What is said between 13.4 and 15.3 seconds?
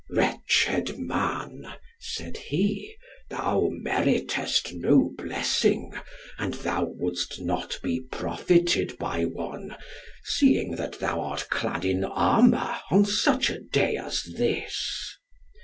a day as this."